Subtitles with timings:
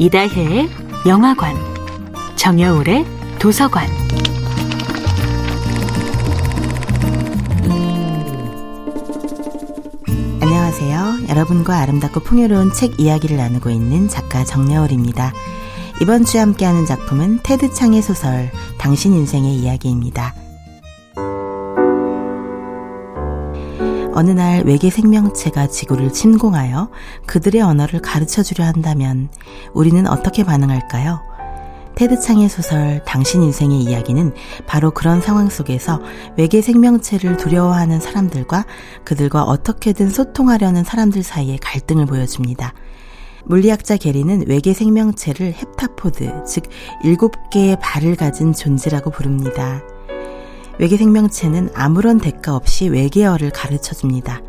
[0.00, 0.70] 이다혜의
[1.06, 1.54] 영화관,
[2.34, 3.04] 정여울의
[3.38, 3.86] 도서관.
[10.40, 11.28] 안녕하세요.
[11.28, 15.34] 여러분과 아름답고 풍요로운 책 이야기를 나누고 있는 작가 정여울입니다.
[16.00, 20.32] 이번 주에 함께하는 작품은 테드 창의 소설 당신 인생의 이야기입니다.
[24.12, 26.90] 어느 날 외계 생명체가 지구를 침공하여
[27.26, 29.28] 그들의 언어를 가르쳐 주려 한다면
[29.72, 31.20] 우리는 어떻게 반응할까요?
[31.94, 34.32] 테드 창의 소설 당신 인생의 이야기는
[34.66, 36.00] 바로 그런 상황 속에서
[36.36, 38.64] 외계 생명체를 두려워하는 사람들과
[39.04, 42.72] 그들과 어떻게든 소통하려는 사람들 사이의 갈등을 보여줍니다.
[43.44, 46.64] 물리학자 게리는 외계 생명체를 헵타포드, 즉
[47.04, 49.82] 일곱 개의 발을 가진 존재라고 부릅니다.
[50.80, 54.40] 외계 생명체는 아무런 대가 없이 외계어를 가르쳐 줍니다.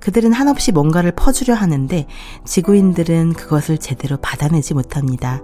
[0.00, 2.06] 그들은 한없이 뭔가를 퍼주려 하는데
[2.44, 5.40] 지구인들은 그것을 제대로 받아내지 못합니다.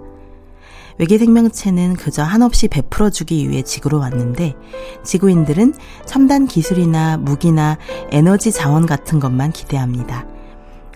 [0.97, 4.55] 외계 생명체는 그저 한없이 베풀어주기 위해 지구로 왔는데
[5.05, 5.73] 지구인들은
[6.05, 7.77] 첨단 기술이나 무기나
[8.11, 10.25] 에너지 자원 같은 것만 기대합니다.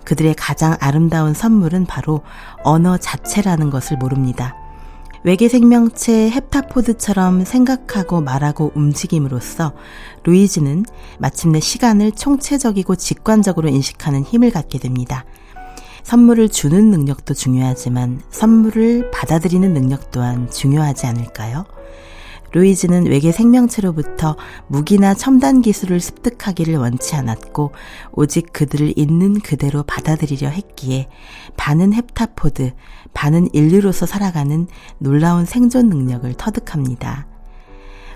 [0.03, 2.21] 그들의 가장 아름다운 선물은 바로
[2.63, 4.60] 언어 자체라는 것을 모릅니다.
[5.23, 9.73] 외계 생명체 헵타포드처럼 생각하고 말하고 움직임으로써
[10.23, 10.83] 루이즈는
[11.19, 15.25] 마침내 시간을 총체적이고 직관적으로 인식하는 힘을 갖게 됩니다.
[16.03, 21.65] 선물을 주는 능력도 중요하지만 선물을 받아들이는 능력 또한 중요하지 않을까요?
[22.53, 24.35] 루이즈는 외계 생명체로부터
[24.67, 27.71] 무기나 첨단 기술을 습득하기를 원치 않았고
[28.11, 31.07] 오직 그들을 있는 그대로 받아들이려 했기에
[31.57, 32.73] 반은 헵타포드,
[33.13, 37.27] 반은 인류로서 살아가는 놀라운 생존 능력을 터득합니다.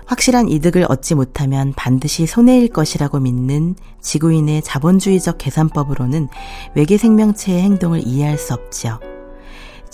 [0.06, 6.28] 확실한 이득을 얻지 못하면 반드시 손해일 것이라고 믿는 지구인의 자본주의적 계산법으로는
[6.76, 9.15] 외계 생명체의 행동을 이해할 수 없지요.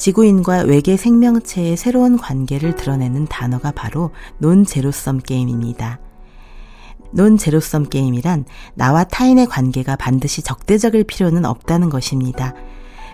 [0.03, 6.01] 지구인과 외계 생명체의 새로운 관계를 드러내는 단어가 바로 논제로섬 게임입니다.
[7.13, 12.53] 논제로섬 게임이란 나와 타인의 관계가 반드시 적대적일 필요는 없다는 것입니다.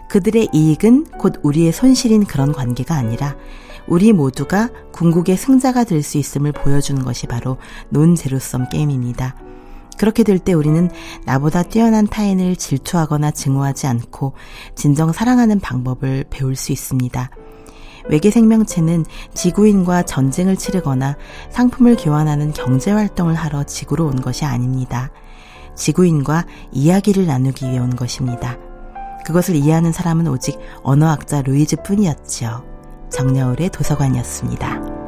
[0.08, 3.36] 그들의 이익은 곧 우리의 손실인 그런 관계가 아니라
[3.86, 7.58] 우리 모두가 궁극의 승자가 될 수 있음을 보여주는 것이 바로
[7.90, 9.47] 논제로섬 게임입니다.
[9.98, 10.88] 그렇게 될 때 우리는
[11.24, 14.34] 나보다 뛰어난 타인을 질투하거나 증오하지 않고
[14.74, 17.30] 진정 사랑하는 방법을 배울 수 있습니다.
[18.08, 19.04] 외계 생명체는
[19.34, 21.16] 지구인과 전쟁을 치르거나
[21.50, 25.10] 상품을 교환하는 경제 활동을 하러 지구로 온 것이 아닙니다.
[25.74, 28.56] 지구인과 이야기를 나누기 위해 온 것입니다.
[29.26, 32.64] 그것을 이해하는 사람은 오직 언어학자 루이즈 뿐이었지요.
[33.10, 35.07] 정여울의 도서관이었습니다.